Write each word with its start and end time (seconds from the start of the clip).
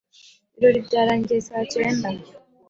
Ibirori 0.55 0.79
byarangiye 0.87 1.39
saa 1.47 1.65
cyenda. 1.71 2.07